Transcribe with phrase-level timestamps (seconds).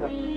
[0.00, 0.36] Ah!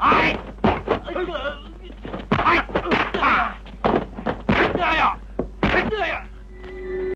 [0.00, 0.43] All right.